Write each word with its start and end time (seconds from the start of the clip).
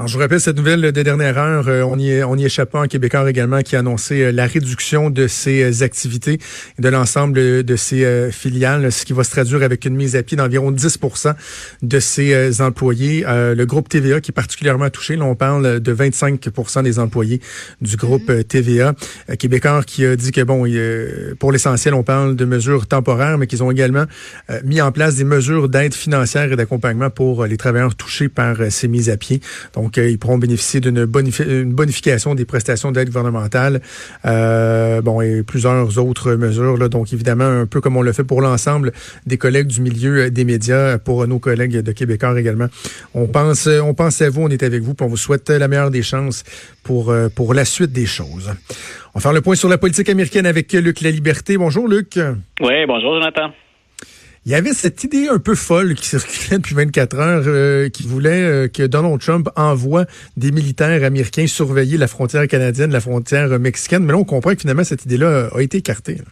Alors, 0.00 0.08
je 0.08 0.14
vous 0.14 0.20
rappelle 0.20 0.40
cette 0.40 0.56
nouvelle 0.56 0.80
de 0.80 1.02
dernière 1.02 1.36
heure. 1.36 1.68
Euh, 1.68 1.82
on 1.82 1.98
y, 1.98 2.08
est, 2.08 2.24
on 2.24 2.34
y 2.34 2.46
échappe 2.46 2.70
pas 2.70 2.80
en 2.80 2.86
Québécois 2.86 3.28
également 3.28 3.60
qui 3.60 3.76
a 3.76 3.80
annoncé 3.80 4.22
euh, 4.22 4.32
la 4.32 4.46
réduction 4.46 5.10
de 5.10 5.26
ses 5.26 5.62
euh, 5.62 5.84
activités 5.84 6.38
et 6.78 6.82
de 6.82 6.88
l'ensemble 6.88 7.62
de 7.62 7.76
ses 7.76 8.30
filiales, 8.32 8.90
ce 8.92 9.04
qui 9.04 9.12
va 9.12 9.24
se 9.24 9.30
traduire 9.30 9.62
avec 9.62 9.84
une 9.84 9.94
mise 9.94 10.16
à 10.16 10.22
pied 10.22 10.38
d'environ 10.38 10.70
10 10.70 10.98
de 11.82 12.00
ses 12.00 12.62
employés. 12.62 13.26
le 13.26 13.64
groupe 13.64 13.90
TVA 13.90 14.22
qui 14.22 14.30
est 14.30 14.32
particulièrement 14.32 14.88
touché. 14.88 15.16
Là, 15.16 15.26
on 15.26 15.34
parle 15.34 15.80
de 15.80 15.94
25% 15.94 16.82
des 16.82 16.98
employés 16.98 17.42
du 17.82 17.96
groupe 17.96 18.30
mm-hmm. 18.30 18.44
TVA. 18.44 18.94
Québécois 19.38 19.82
qui 19.86 20.06
a 20.06 20.16
dit 20.16 20.32
que, 20.32 20.40
bon, 20.40 20.64
pour 21.38 21.52
l'essentiel, 21.52 21.92
on 21.92 22.02
parle 22.02 22.36
de 22.36 22.44
mesures 22.46 22.86
temporaires, 22.86 23.36
mais 23.36 23.46
qu'ils 23.46 23.62
ont 23.62 23.70
également 23.70 24.06
mis 24.64 24.80
en 24.80 24.92
place 24.92 25.16
des 25.16 25.24
mesures 25.24 25.68
d'aide 25.68 25.94
financière 25.94 26.50
et 26.50 26.56
d'accompagnement 26.56 27.10
pour 27.10 27.44
les 27.44 27.58
travailleurs 27.58 27.94
touchés 27.94 28.30
par 28.30 28.56
ces 28.70 28.88
mises 28.88 29.10
à 29.10 29.18
pied. 29.18 29.40
Donc, 29.74 29.89
donc, 29.90 30.04
ils 30.06 30.18
pourront 30.18 30.38
bénéficier 30.38 30.80
d'une 30.80 31.04
bonification 31.04 32.36
des 32.36 32.44
prestations 32.44 32.92
d'aide 32.92 33.08
gouvernementale. 33.08 33.80
Euh, 34.24 35.02
bon, 35.02 35.20
et 35.20 35.42
plusieurs 35.42 35.98
autres 35.98 36.34
mesures. 36.34 36.76
Là, 36.76 36.88
donc, 36.88 37.12
évidemment, 37.12 37.44
un 37.44 37.66
peu 37.66 37.80
comme 37.80 37.96
on 37.96 38.02
le 38.02 38.12
fait 38.12 38.22
pour 38.22 38.40
l'ensemble 38.40 38.92
des 39.26 39.36
collègues 39.36 39.66
du 39.66 39.80
milieu 39.80 40.30
des 40.30 40.44
médias, 40.44 40.98
pour 40.98 41.26
nos 41.26 41.40
collègues 41.40 41.78
de 41.78 41.92
Québécois 41.92 42.38
également. 42.38 42.66
On 43.14 43.26
pense, 43.26 43.66
on 43.66 43.94
pense 43.94 44.22
à 44.22 44.30
vous, 44.30 44.42
on 44.42 44.48
est 44.48 44.62
avec 44.62 44.82
vous, 44.82 44.94
puis 44.94 45.04
on 45.04 45.08
vous 45.08 45.16
souhaite 45.16 45.50
la 45.50 45.66
meilleure 45.66 45.90
des 45.90 46.02
chances 46.02 46.44
pour, 46.84 47.10
euh, 47.10 47.28
pour 47.28 47.52
la 47.52 47.64
suite 47.64 47.90
des 47.90 48.06
choses. 48.06 48.52
On 49.14 49.18
va 49.18 49.22
faire 49.22 49.32
le 49.32 49.40
point 49.40 49.56
sur 49.56 49.68
la 49.68 49.78
politique 49.78 50.08
américaine 50.08 50.46
avec 50.46 50.72
Luc 50.72 51.00
La 51.00 51.10
Liberté. 51.10 51.56
Bonjour, 51.56 51.88
Luc. 51.88 52.16
Oui, 52.60 52.86
bonjour, 52.86 53.14
Jonathan. 53.14 53.50
Il 54.46 54.52
y 54.52 54.54
avait 54.54 54.72
cette 54.72 55.04
idée 55.04 55.28
un 55.28 55.38
peu 55.38 55.54
folle 55.54 55.94
qui 55.94 56.06
circulait 56.06 56.56
depuis 56.56 56.74
24 56.74 57.18
heures, 57.18 57.42
euh, 57.46 57.90
qui 57.90 58.06
voulait 58.06 58.42
euh, 58.42 58.68
que 58.68 58.86
Donald 58.86 59.20
Trump 59.20 59.50
envoie 59.54 60.06
des 60.38 60.50
militaires 60.50 61.04
américains 61.04 61.46
surveiller 61.46 61.98
la 61.98 62.06
frontière 62.06 62.48
canadienne, 62.48 62.90
la 62.90 63.00
frontière 63.00 63.58
mexicaine. 63.58 64.02
Mais 64.04 64.12
là, 64.12 64.18
on 64.18 64.24
comprend 64.24 64.54
que 64.54 64.60
finalement, 64.60 64.84
cette 64.84 65.04
idée-là 65.04 65.50
a 65.54 65.60
été 65.60 65.78
écartée 65.78 66.22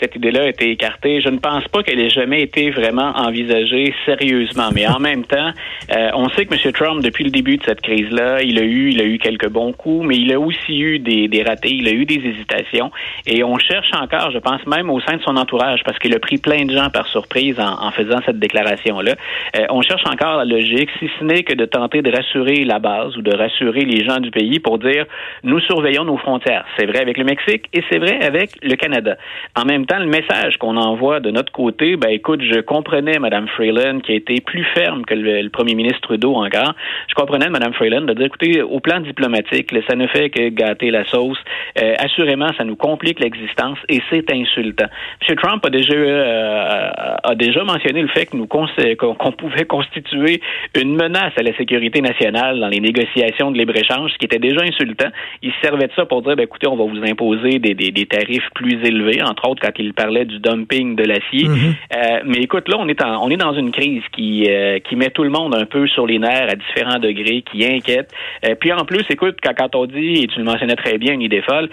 cette 0.00 0.14
idée-là 0.14 0.42
a 0.42 0.48
été 0.48 0.70
écartée. 0.70 1.20
Je 1.20 1.28
ne 1.28 1.38
pense 1.38 1.66
pas 1.68 1.82
qu'elle 1.82 2.00
ait 2.00 2.10
jamais 2.10 2.42
été 2.42 2.70
vraiment 2.70 3.12
envisagée 3.16 3.94
sérieusement. 4.04 4.68
Mais 4.74 4.86
en 4.86 4.98
même 4.98 5.24
temps, 5.24 5.50
euh, 5.90 6.10
on 6.14 6.28
sait 6.30 6.44
que 6.44 6.54
M. 6.54 6.72
Trump, 6.72 7.02
depuis 7.02 7.24
le 7.24 7.30
début 7.30 7.56
de 7.56 7.64
cette 7.64 7.80
crise-là, 7.80 8.42
il 8.42 8.58
a 8.58 8.62
eu, 8.62 8.90
il 8.90 9.00
a 9.00 9.04
eu 9.04 9.18
quelques 9.18 9.48
bons 9.48 9.72
coups, 9.72 10.06
mais 10.06 10.16
il 10.16 10.32
a 10.32 10.38
aussi 10.38 10.78
eu 10.78 10.98
des, 10.98 11.28
des 11.28 11.42
ratés, 11.42 11.72
il 11.72 11.88
a 11.88 11.92
eu 11.92 12.04
des 12.04 12.16
hésitations. 12.16 12.90
Et 13.26 13.42
on 13.42 13.58
cherche 13.58 13.90
encore, 13.94 14.30
je 14.30 14.38
pense 14.38 14.64
même 14.66 14.90
au 14.90 15.00
sein 15.00 15.16
de 15.16 15.22
son 15.22 15.36
entourage, 15.36 15.82
parce 15.84 15.98
qu'il 15.98 16.14
a 16.14 16.18
pris 16.18 16.38
plein 16.38 16.64
de 16.64 16.72
gens 16.72 16.90
par 16.90 17.06
surprise 17.08 17.58
en, 17.58 17.86
en 17.86 17.90
faisant 17.90 18.18
cette 18.26 18.38
déclaration-là. 18.38 19.14
Euh, 19.56 19.66
on 19.70 19.82
cherche 19.82 20.04
encore 20.06 20.36
la 20.36 20.44
logique, 20.44 20.90
si 20.98 21.08
ce 21.18 21.24
n'est 21.24 21.42
que 21.42 21.54
de 21.54 21.64
tenter 21.64 22.02
de 22.02 22.10
rassurer 22.10 22.64
la 22.64 22.78
base 22.78 23.16
ou 23.16 23.22
de 23.22 23.34
rassurer 23.34 23.84
les 23.84 24.04
gens 24.04 24.18
du 24.18 24.30
pays 24.30 24.60
pour 24.60 24.78
dire 24.78 25.06
nous 25.42 25.60
surveillons 25.60 26.04
nos 26.04 26.18
frontières. 26.18 26.64
C'est 26.76 26.86
vrai 26.86 27.00
avec 27.00 27.16
le 27.18 27.24
Mexique 27.24 27.64
et 27.72 27.82
c'est 27.90 27.98
vrai 27.98 28.22
avec 28.22 28.50
le 28.62 28.74
Canada. 28.76 29.16
En 29.54 29.64
même 29.64 29.85
le 29.94 30.06
message 30.06 30.56
qu'on 30.58 30.76
envoie 30.76 31.20
de 31.20 31.30
notre 31.30 31.52
côté, 31.52 31.96
ben 31.96 32.10
écoute, 32.10 32.40
je 32.42 32.60
comprenais 32.60 33.18
Mme 33.18 33.46
Freeland 33.48 34.00
qui 34.00 34.12
a 34.12 34.14
été 34.16 34.40
plus 34.40 34.64
ferme 34.74 35.04
que 35.04 35.14
le, 35.14 35.48
premier 35.48 35.74
ministre 35.74 36.00
Trudeau 36.00 36.34
encore. 36.34 36.74
Je 37.08 37.14
comprenais 37.14 37.48
Mme 37.48 37.72
Freeland 37.72 38.02
de 38.02 38.14
dire, 38.14 38.26
écoutez, 38.26 38.62
au 38.62 38.80
plan 38.80 39.00
diplomatique, 39.00 39.72
ça 39.88 39.94
ne 39.94 40.06
fait 40.08 40.30
que 40.30 40.48
gâter 40.48 40.90
la 40.90 41.04
sauce. 41.04 41.38
Euh, 41.80 41.94
assurément, 41.98 42.50
ça 42.58 42.64
nous 42.64 42.76
complique 42.76 43.20
l'existence 43.20 43.78
et 43.88 44.02
c'est 44.10 44.30
insultant. 44.32 44.86
M. 45.28 45.36
Trump 45.36 45.64
a 45.64 45.70
déjà 45.70 45.94
euh, 45.94 46.90
a 47.22 47.34
déjà 47.34 47.62
mentionné 47.64 48.02
le 48.02 48.08
fait 48.08 48.26
que 48.26 48.36
nous 48.36 48.46
qu'on 48.46 49.32
pouvait 49.32 49.64
constituer 49.64 50.40
une 50.74 50.96
menace 50.96 51.32
à 51.36 51.42
la 51.42 51.56
sécurité 51.56 52.00
nationale 52.00 52.58
dans 52.60 52.68
les 52.68 52.80
négociations 52.80 53.50
de 53.50 53.58
libre-échange, 53.58 54.12
ce 54.12 54.18
qui 54.18 54.24
était 54.24 54.38
déjà 54.38 54.62
insultant. 54.62 55.08
Il 55.42 55.52
se 55.52 55.60
servait 55.60 55.86
de 55.86 55.92
ça 55.94 56.06
pour 56.06 56.22
dire, 56.22 56.36
ben, 56.36 56.44
écoutez, 56.44 56.66
on 56.66 56.76
va 56.76 56.84
vous 56.84 57.04
imposer 57.04 57.58
des, 57.58 57.74
des, 57.74 57.90
des 57.90 58.06
tarifs 58.06 58.48
plus 58.54 58.82
élevés, 58.84 59.22
entre 59.22 59.48
autres 59.48 59.60
il 59.78 59.86
il 59.86 59.94
parlait 59.94 60.24
du 60.24 60.38
dumping 60.40 60.96
de 60.96 61.04
l'acier. 61.04 61.48
Mhm. 61.48 61.74
Euh, 61.94 62.20
mais 62.26 62.38
écoute, 62.38 62.68
là, 62.68 62.76
on 62.78 62.88
est, 62.88 63.00
on 63.02 63.30
est 63.30 63.36
dans 63.36 63.54
une 63.54 63.70
crise 63.70 64.02
qui, 64.12 64.46
euh, 64.48 64.78
qui 64.80 64.96
met 64.96 65.10
tout 65.10 65.22
le 65.22 65.30
monde 65.30 65.54
un 65.54 65.64
peu 65.64 65.86
sur 65.86 66.06
les 66.06 66.18
nerfs 66.18 66.48
à 66.50 66.54
différents 66.54 66.98
degrés, 66.98 67.42
qui 67.50 67.64
inquiète. 67.64 68.10
Euh, 68.44 68.54
puis 68.58 68.72
en 68.72 68.84
plus, 68.84 69.04
écoute, 69.08 69.36
quand, 69.42 69.54
quand, 69.56 69.74
on 69.76 69.86
dit, 69.86 70.22
et 70.22 70.26
tu 70.26 70.38
le 70.38 70.44
mentionnais 70.44 70.74
très 70.74 70.98
bien, 70.98 71.14
une 71.14 71.22
idée 71.22 71.42
folle, 71.42 71.68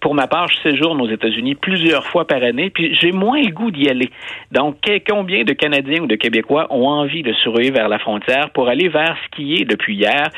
pour 0.00 0.14
ma 0.14 0.26
part, 0.26 0.48
je 0.48 0.70
séjourne 0.70 1.00
aux 1.00 1.08
États-Unis 1.08 1.54
plusieurs 1.54 2.06
fois 2.06 2.26
par 2.26 2.42
année, 2.42 2.70
puis 2.70 2.94
j'ai 3.00 3.12
moins 3.12 3.40
le 3.40 3.50
goût 3.50 3.70
d'y 3.70 3.88
aller. 3.88 4.10
Donc, 4.52 4.76
combien 5.08 5.44
de 5.44 5.52
Canadiens 5.52 6.02
ou 6.02 6.06
de 6.06 6.16
Québécois 6.16 6.66
ont 6.70 6.88
envie 6.88 7.22
de 7.22 7.32
surveiller 7.32 7.70
vers 7.70 7.88
la 7.88 7.98
frontière 7.98 8.50
pour 8.50 8.68
aller 8.68 8.88
vers 8.88 9.16
ce 9.24 9.36
qui 9.36 9.54
est, 9.54 9.64
depuis 9.64 9.96
hier, 9.96 10.30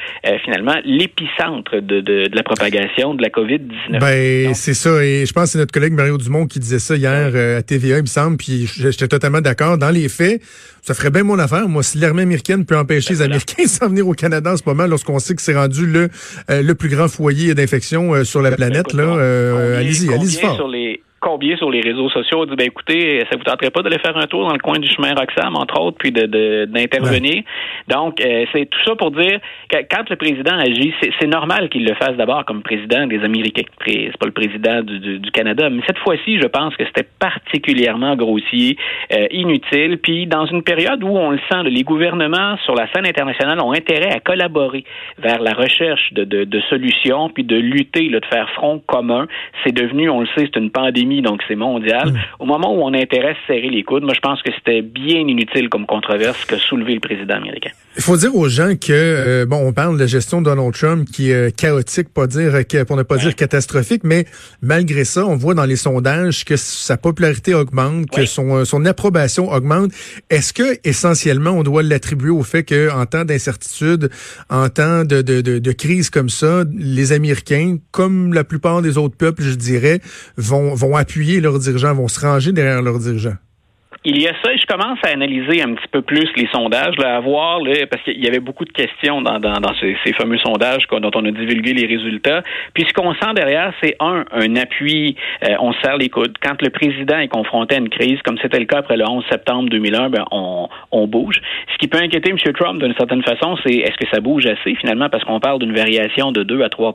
finalement, 0.44 0.76
l'épicentre 0.84 1.80
de, 1.80 2.00
de, 2.00 2.25
la 2.32 2.42
propagation 2.42 3.14
de 3.14 3.22
la 3.22 3.28
COVID-19? 3.28 3.98
Ben, 4.00 4.54
c'est 4.54 4.75
ça. 4.75 5.02
Et 5.04 5.26
je 5.26 5.32
pense 5.32 5.44
que 5.44 5.50
c'est 5.50 5.58
notre 5.58 5.72
collègue 5.72 5.92
Mario 5.92 6.19
Dumont 6.19 6.46
qui 6.46 6.58
disait 6.58 6.78
ça 6.78 6.96
hier 6.98 7.31
euh, 7.34 7.59
à 7.59 7.62
TVA, 7.62 7.98
il 7.98 8.03
me 8.03 8.06
semble, 8.06 8.36
puis 8.36 8.66
j'étais 8.66 9.09
totalement 9.09 9.41
d'accord. 9.41 9.78
Dans 9.78 9.91
les 9.91 10.09
faits, 10.09 10.42
ça 10.82 10.94
ferait 10.94 11.10
bien 11.10 11.22
mon 11.22 11.38
affaire. 11.38 11.69
Moi, 11.69 11.82
si 11.82 11.98
l'armée 11.98 12.22
américaine 12.22 12.64
peut 12.64 12.76
empêcher 12.76 13.14
les 13.14 13.22
Américains 13.22 13.62
de 13.64 13.69
s'en 13.69 13.88
venir 13.88 14.06
au 14.06 14.12
Canada 14.12 14.53
en 14.53 14.56
ce 14.56 14.62
moment, 14.66 14.86
lorsqu'on 14.86 15.19
sait 15.19 15.34
que 15.34 15.42
c'est 15.42 15.54
rendu 15.54 15.87
le, 15.87 16.08
euh, 16.50 16.62
le 16.62 16.75
plus 16.75 16.88
grand 16.88 17.08
foyer 17.08 17.54
d'infection 17.54 18.14
euh, 18.14 18.25
sur 18.25 18.42
la 18.42 18.53
planète, 18.53 18.92
là, 18.92 19.14
allez-y, 19.78 20.12
allez-y 20.12 20.41
fort 20.41 20.69
combien 21.20 21.56
sur 21.56 21.70
les 21.70 21.80
réseaux 21.80 22.08
sociaux 22.10 22.46
dit 22.46 22.56
ben 22.56 22.66
écoutez, 22.66 23.24
ça 23.30 23.36
vous 23.36 23.44
tenterait 23.44 23.70
pas 23.70 23.82
d'aller 23.82 23.98
faire 23.98 24.16
un 24.16 24.26
tour 24.26 24.46
dans 24.46 24.52
le 24.52 24.58
coin 24.58 24.78
du 24.78 24.88
chemin 24.88 25.14
Roxham, 25.14 25.56
entre 25.56 25.80
autres, 25.80 25.96
puis 25.98 26.12
de 26.12 26.64
d'intervenir? 26.66 27.42
Donc, 27.88 28.20
euh, 28.20 28.44
c'est 28.52 28.66
tout 28.66 28.78
ça 28.84 28.94
pour 28.94 29.10
dire 29.10 29.40
que 29.68 29.78
quand 29.90 30.08
le 30.10 30.16
président 30.16 30.56
agit, 30.58 30.92
c'est 31.20 31.26
normal 31.26 31.68
qu'il 31.68 31.84
le 31.84 31.94
fasse 31.94 32.16
d'abord 32.16 32.44
comme 32.44 32.62
président 32.62 33.06
des 33.06 33.22
Américains. 33.24 33.62
C'est 33.86 34.16
pas 34.18 34.26
le 34.26 34.32
président 34.32 34.82
du, 34.82 35.18
du, 35.18 35.30
Canada. 35.30 35.70
Mais 35.70 35.82
cette 35.86 35.98
fois-ci, 35.98 36.38
je 36.38 36.46
pense 36.46 36.76
que 36.76 36.84
c'était 36.86 37.08
particulièrement 37.18 38.16
grossier, 38.16 38.76
euh, 39.12 39.26
inutile. 39.30 39.98
Puis 39.98 40.26
dans 40.26 40.46
une 40.46 40.62
période 40.62 41.02
où 41.02 41.08
on 41.08 41.30
le 41.30 41.40
sent, 41.50 41.62
les 41.64 41.82
gouvernements 41.82 42.56
sur 42.64 42.74
la 42.74 42.90
scène 42.92 43.06
internationale 43.06 43.60
ont 43.60 43.72
intérêt 43.72 44.12
à 44.12 44.20
collaborer 44.20 44.84
vers 45.18 45.40
la 45.40 45.52
recherche 45.52 46.12
de, 46.12 46.24
de, 46.24 46.44
de 46.44 46.60
solutions, 46.68 47.28
puis 47.30 47.44
de 47.44 47.56
lutter, 47.56 48.08
là, 48.08 48.20
de 48.20 48.26
faire 48.26 48.48
front 48.50 48.80
commun. 48.86 49.26
C'est 49.64 49.72
devenu, 49.72 50.10
on 50.10 50.20
le 50.20 50.26
sait, 50.28 50.48
c'est 50.52 50.56
une 50.56 50.70
pandémie 50.70 51.07
donc 51.22 51.42
c'est 51.48 51.56
mondial. 51.56 52.12
Mm. 52.12 52.19
Au 52.41 52.44
moment 52.46 52.74
où 52.74 52.82
on 52.82 52.92
a 52.94 52.98
intérêt 52.98 53.30
à 53.30 53.46
serrer 53.46 53.70
les 53.70 53.82
coudes, 53.82 54.04
moi 54.04 54.14
je 54.14 54.20
pense 54.20 54.42
que 54.42 54.50
c'était 54.52 54.82
bien 54.82 55.20
inutile 55.20 55.69
comme 55.69 55.86
controverse 55.86 56.44
que 56.44 56.56
soulever 56.56 56.94
le 56.94 57.00
président 57.00 57.34
américain. 57.34 57.70
Il 57.98 58.04
faut 58.04 58.16
dire 58.16 58.36
aux 58.36 58.48
gens 58.48 58.76
que 58.76 58.92
euh, 58.92 59.44
bon, 59.44 59.56
on 59.56 59.72
parle 59.72 59.98
de 59.98 60.06
gestion 60.06 60.41
de 60.41 60.44
Donald 60.44 60.72
Trump 60.72 61.09
qui 61.10 61.32
est 61.32 61.48
euh, 61.48 61.50
chaotique, 61.50 62.09
pas 62.10 62.28
dire 62.28 62.53
pour 62.86 62.97
ne 62.97 63.03
pas 63.03 63.16
dire 63.16 63.34
catastrophique, 63.34 64.03
mais 64.04 64.25
malgré 64.62 65.04
ça, 65.04 65.26
on 65.26 65.34
voit 65.34 65.54
dans 65.54 65.64
les 65.64 65.75
sondages 65.75 66.44
que 66.44 66.56
sa 66.56 66.97
popularité 66.97 67.54
augmente, 67.54 68.08
que 68.08 68.25
son, 68.25 68.58
euh, 68.58 68.64
son 68.64 68.84
approbation 68.84 69.50
augmente. 69.50 69.91
Est-ce 70.31 70.53
que 70.53 70.78
essentiellement 70.84 71.50
on 71.50 71.64
doit 71.64 71.82
l'attribuer 71.82 72.31
au 72.31 72.44
fait 72.44 72.62
que 72.62 72.88
en 72.88 73.04
temps 73.04 73.25
d'incertitude, 73.25 74.10
en 74.48 74.69
temps 74.69 75.04
de, 75.04 75.20
de, 75.20 75.41
de, 75.41 75.58
de, 75.58 75.72
crise 75.72 76.08
comme 76.08 76.28
ça, 76.28 76.62
les 76.72 77.11
Américains, 77.11 77.78
comme 77.90 78.32
la 78.32 78.44
plupart 78.44 78.81
des 78.81 78.96
autres 78.96 79.17
peuples, 79.17 79.43
je 79.43 79.55
dirais, 79.55 80.00
vont, 80.37 80.72
vont 80.72 80.94
appuyer 80.94 81.40
leurs 81.40 81.58
dirigeants, 81.58 81.94
vont 81.94 82.06
se 82.06 82.20
ranger 82.20 82.52
derrière 82.52 82.81
leurs 82.81 83.00
dirigeants? 83.00 83.38
Il 84.04 84.22
y 84.22 84.28
a 84.28 84.32
ça, 84.44 84.52
et 84.52 84.58
je 84.58 84.66
commence 84.66 84.98
à 85.04 85.08
analyser 85.08 85.60
un 85.60 85.74
petit 85.74 85.88
peu 85.90 86.02
plus 86.02 86.28
les 86.36 86.46
sondages, 86.52 86.96
là, 86.98 87.16
à 87.16 87.20
voir, 87.20 87.60
là, 87.60 87.84
parce 87.90 88.00
qu'il 88.04 88.24
y 88.24 88.28
avait 88.28 88.38
beaucoup 88.38 88.64
de 88.64 88.70
questions 88.70 89.20
dans, 89.22 89.40
dans, 89.40 89.60
dans 89.60 89.74
ces, 89.80 89.96
ces, 90.04 90.12
fameux 90.12 90.38
sondages 90.38 90.86
dont 90.88 91.10
on 91.14 91.24
a 91.24 91.30
divulgué 91.32 91.72
les 91.72 91.86
résultats. 91.86 92.42
Puis 92.74 92.84
ce 92.88 92.94
qu'on 92.94 93.12
sent 93.14 93.34
derrière, 93.34 93.74
c'est 93.82 93.96
un, 93.98 94.24
un 94.30 94.54
appui, 94.54 95.16
euh, 95.42 95.56
on 95.58 95.72
serre 95.74 95.96
les 95.96 96.08
coudes. 96.10 96.36
Quand 96.40 96.62
le 96.62 96.70
président 96.70 97.18
est 97.18 97.28
confronté 97.28 97.74
à 97.74 97.78
une 97.78 97.88
crise, 97.88 98.20
comme 98.24 98.38
c'était 98.40 98.60
le 98.60 98.66
cas 98.66 98.78
après 98.78 98.96
le 98.96 99.04
11 99.04 99.24
septembre 99.28 99.68
2001, 99.68 100.10
ben, 100.10 100.24
on, 100.30 100.68
on 100.92 101.06
bouge. 101.08 101.40
Ce 101.72 101.78
qui 101.78 101.88
peut 101.88 101.98
inquiéter 102.00 102.30
M. 102.30 102.38
Trump 102.54 102.80
d'une 102.80 102.94
certaine 102.94 103.24
façon, 103.24 103.56
c'est 103.66 103.74
est-ce 103.74 103.96
que 103.96 104.08
ça 104.12 104.20
bouge 104.20 104.46
assez 104.46 104.76
finalement, 104.76 105.08
parce 105.08 105.24
qu'on 105.24 105.40
parle 105.40 105.58
d'une 105.58 105.74
variation 105.74 106.30
de 106.30 106.44
2 106.44 106.62
à 106.62 106.68
3% 106.68 106.94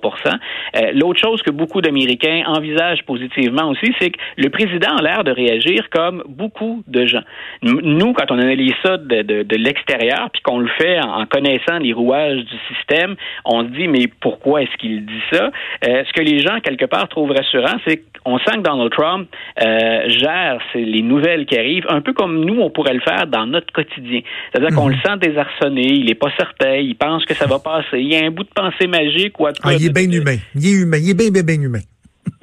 euh, 0.77 0.91
L'autre 0.93 1.19
chose 1.19 1.41
que 1.41 1.51
beaucoup 1.51 1.81
d'Américains 1.81 2.43
envisagent 2.47 3.03
positivement 3.03 3.69
aussi, 3.69 3.93
c'est 3.99 4.11
que 4.11 4.19
le 4.37 4.49
président 4.49 4.95
a 4.95 5.01
l'air 5.01 5.23
de 5.25 5.31
réagir 5.31 5.89
comme 5.89 6.23
beaucoup 6.27 6.83
de 6.93 7.05
gens. 7.05 7.23
Nous, 7.61 8.13
quand 8.13 8.31
on 8.31 8.39
analyse 8.39 8.73
ça 8.83 8.97
de, 8.97 9.21
de, 9.21 9.43
de 9.43 9.55
l'extérieur, 9.57 10.29
puis 10.31 10.41
qu'on 10.41 10.59
le 10.59 10.69
fait 10.77 10.99
en, 11.01 11.25
connaissant 11.25 11.79
les 11.79 11.91
rouages 11.93 12.39
du 12.45 12.57
système, 12.73 13.15
on 13.45 13.63
se 13.63 13.69
dit, 13.69 13.87
mais 13.87 14.07
pourquoi 14.21 14.61
est-ce 14.61 14.77
qu'il 14.77 15.05
dit 15.05 15.23
ça? 15.31 15.51
Euh, 15.85 16.03
ce 16.07 16.13
que 16.13 16.21
les 16.21 16.39
gens, 16.39 16.59
quelque 16.61 16.85
part, 16.85 17.07
trouvent 17.09 17.31
rassurant, 17.31 17.77
c'est 17.85 18.03
qu'on 18.23 18.37
sent 18.39 18.57
que 18.57 18.61
Donald 18.61 18.91
Trump 18.91 19.27
euh, 19.61 20.07
gère 20.07 20.59
les 20.75 21.01
nouvelles 21.01 21.45
qui 21.45 21.57
arrivent 21.57 21.87
un 21.89 22.01
peu 22.01 22.13
comme 22.13 22.45
nous, 22.45 22.61
on 22.61 22.69
pourrait 22.69 22.93
le 22.93 23.01
faire 23.01 23.27
dans 23.27 23.45
notre 23.45 23.71
quotidien. 23.73 24.21
C'est-à-dire 24.51 24.75
qu'on 24.75 24.87
mhm. 24.87 24.95
le 24.95 25.09
sent 25.09 25.29
désarçonné, 25.29 25.87
il 25.87 26.05
n'est 26.05 26.15
pas 26.15 26.31
certain, 26.37 26.75
il 26.75 26.95
pense 26.95 27.25
que 27.25 27.33
ça 27.33 27.47
va 27.47 27.59
passer, 27.59 27.99
il 27.99 28.13
y 28.13 28.15
a 28.15 28.25
un 28.25 28.31
bout 28.31 28.43
de 28.43 28.53
pensée 28.55 28.87
magique 28.87 29.39
ou 29.39 29.47
à 29.47 29.51
ah, 29.63 29.73
il 29.73 29.85
est 29.85 29.93
bien 29.93 30.09
humain. 30.09 30.37
Il 30.55 30.65
est 30.65 30.81
humain. 30.81 30.97
Il 31.01 31.09
est 31.09 31.13
bien, 31.13 31.31
bien, 31.31 31.43
bien 31.43 31.61
humain. 31.61 31.79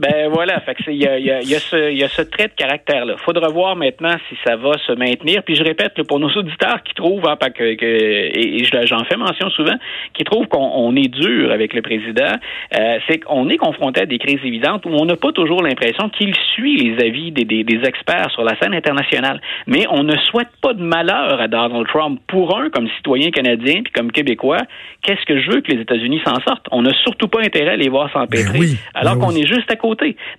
Ben 0.01 0.29
voilà, 0.33 0.61
fait 0.61 0.75
que 0.77 0.91
il 0.91 0.97
y 0.97 1.07
a, 1.07 1.19
y, 1.19 1.31
a, 1.31 1.43
y, 1.43 1.55
a 1.55 1.59
ce, 1.59 1.93
y 1.93 2.03
a 2.03 2.09
ce 2.09 2.23
trait 2.23 2.49
de 2.49 2.55
caractère-là. 2.57 3.17
Faudra 3.19 3.49
voir 3.49 3.77
maintenant 3.77 4.17
si 4.31 4.37
ça 4.47 4.57
va 4.57 4.73
se 4.87 4.93
maintenir. 4.93 5.43
Puis 5.43 5.57
je 5.57 5.63
répète, 5.63 6.03
pour 6.09 6.19
nos 6.19 6.31
auditeurs 6.31 6.83
qui 6.85 6.95
trouvent, 6.95 7.29
hein, 7.29 7.37
que, 7.55 7.75
que, 7.75 7.85
et, 7.85 8.65
j'en 8.87 9.05
fais 9.05 9.19
mention 9.19 9.51
souvent, 9.51 9.75
qui 10.15 10.25
trouvent 10.25 10.47
qu'on 10.47 10.97
est 10.97 11.09
dur 11.09 11.53
avec 11.53 11.75
le 11.75 11.83
président, 11.83 12.33
euh, 12.79 12.99
c'est 13.07 13.19
qu'on 13.19 13.51
est 13.51 13.59
confronté 13.59 14.01
à 14.01 14.07
des 14.07 14.19
crises 14.19 14.41
évidentes 14.43 14.87
où 14.87 14.89
on 14.89 15.05
n'a 15.05 15.17
pas 15.17 15.33
toujours 15.33 15.63
l'impression 15.63 16.09
qu'il 16.09 16.35
suit 16.55 16.79
les 16.79 17.05
avis 17.05 17.31
des, 17.31 17.45
des, 17.45 17.63
des, 17.63 17.81
experts 17.85 18.31
sur 18.31 18.43
la 18.43 18.59
scène 18.59 18.73
internationale. 18.73 19.39
Mais 19.67 19.85
on 19.91 20.03
ne 20.03 20.17
souhaite 20.17 20.49
pas 20.63 20.73
de 20.73 20.83
malheur 20.83 21.43
à 21.43 21.47
Donald 21.47 21.87
Trump. 21.89 22.21
Pour 22.27 22.59
un, 22.59 22.71
comme 22.71 22.89
citoyen 22.97 23.31
canadien 23.31 23.83
puis 23.83 23.93
comme 23.93 24.11
québécois, 24.13 24.63
qu'est-ce 25.03 25.27
que 25.27 25.39
je 25.39 25.51
veux 25.51 25.61
que 25.61 25.73
les 25.73 25.83
États-Unis 25.83 26.23
s'en 26.25 26.41
sortent? 26.47 26.69
On 26.71 26.81
n'a 26.81 26.95
surtout 27.03 27.29
pas 27.29 27.41
intérêt 27.41 27.73
à 27.73 27.77
les 27.77 27.91
voir 27.91 28.11
s'empêtrer, 28.11 28.59
ben 28.61 28.77
alors 28.95 29.17
ben 29.17 29.27
qu'on 29.27 29.33
est 29.33 29.47
juste 29.47 29.71
à 29.71 29.77
côté. 29.77 29.90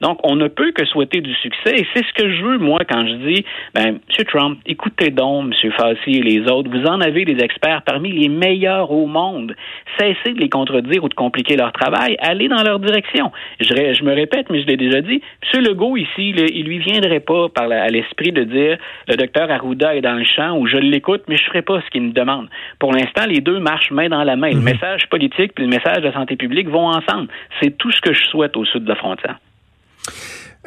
Donc, 0.02 0.20
on 0.24 0.36
ne 0.36 0.48
peut 0.48 0.72
que 0.72 0.86
souhaiter 0.86 1.22
du 1.22 1.34
succès. 1.36 1.76
Et 1.76 1.88
c'est 1.94 2.06
ce 2.06 2.14
que 2.14 2.30
je 2.32 2.44
veux, 2.44 2.58
moi, 2.58 2.80
quand 2.90 3.06
je 3.08 3.14
dis, 3.14 3.46
ben, 3.74 4.00
M. 4.18 4.26
Trump, 4.28 4.60
écoutez 4.66 5.10
donc, 5.10 5.54
M. 5.64 5.72
Fassi 5.72 6.12
et 6.18 6.24
les 6.24 6.42
autres, 6.52 6.70
vous 6.70 6.86
en 6.86 7.02
avez 7.02 7.26
des 7.26 7.44
experts 7.44 7.82
parmi 7.84 8.12
les 8.12 8.30
meilleurs 8.30 8.92
au 8.92 9.08
monde. 9.08 9.56
Cessez 9.98 10.34
de 10.34 10.40
les 10.40 10.50
contredire 10.50 11.04
ou 11.04 11.10
de 11.10 11.14
compliquer 11.14 11.56
leur 11.56 11.72
travail. 11.72 12.16
Allez 12.20 12.48
dans 12.48 12.64
leur 12.64 12.80
direction. 12.80 13.32
Je, 13.60 13.66
je 13.68 14.04
me 14.04 14.14
répète, 14.14 14.50
mais 14.50 14.62
je 14.62 14.68
l'ai 14.68 14.78
déjà 14.78 15.02
dit, 15.02 15.22
M. 15.54 15.64
Legault, 15.64 15.98
ici, 15.98 16.30
il 16.30 16.62
il 16.62 16.66
lui 16.66 16.80
viendrait 16.80 17.20
pas 17.20 17.50
par 17.50 17.72
à 17.72 17.88
l'esprit 17.88 18.32
de 18.32 18.44
dire, 18.44 18.78
le 19.08 19.16
docteur 19.16 19.50
Arruda 19.50 19.96
est 19.96 20.02
dans 20.02 20.14
le 20.14 20.24
champ 20.24 20.58
ou 20.58 20.68
je 20.68 20.78
l'écoute, 20.78 21.24
mais 21.28 21.38
je 21.38 21.44
ferai 21.46 21.62
pas 21.62 21.82
ce 21.82 21.90
qu'il 21.90 22.04
me 22.04 22.12
demande. 22.12 22.50
Pour 22.80 22.92
l'instant, 22.94 23.26
les 23.28 23.42
deux 23.42 23.60
marchent 23.60 23.92
main 23.92 24.10
dans 24.10 24.24
la 24.24 24.36
main. 24.36 24.50
Le 24.50 24.58
mhm. 24.58 24.64
message 24.64 25.08
politique 25.10 25.54
et 25.58 25.62
le 25.62 25.68
message 25.68 26.04
de 26.04 26.12
santé 26.12 26.36
publique 26.36 26.70
vont 26.70 26.88
ensemble. 26.88 27.28
C'est 27.62 27.78
tout 27.78 27.92
ce 27.92 28.02
que 28.02 28.14
je 28.14 28.24
souhaite 28.26 28.56
au 28.58 28.66
sud 28.66 28.84
de 28.84 28.90
la 28.90 28.96
frontière. 28.96 29.38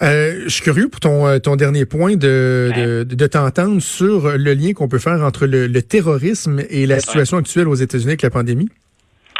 Euh, 0.02 0.42
je 0.44 0.48
suis 0.48 0.62
curieux 0.62 0.88
pour 0.88 1.00
ton, 1.00 1.26
euh, 1.26 1.38
ton 1.38 1.54
dernier 1.54 1.84
point 1.84 2.16
de, 2.16 3.04
de, 3.06 3.26
t'entendre 3.26 3.80
sur 3.80 4.36
le 4.36 4.54
lien 4.54 4.72
qu'on 4.72 4.88
peut 4.88 4.98
faire 4.98 5.22
entre 5.22 5.46
le, 5.46 5.68
le 5.68 5.82
terrorisme 5.82 6.62
et 6.68 6.86
la 6.86 6.98
situation 6.98 7.36
actuelle 7.36 7.68
aux 7.68 7.74
États-Unis 7.74 8.10
avec 8.10 8.22
la 8.22 8.30
pandémie. 8.30 8.68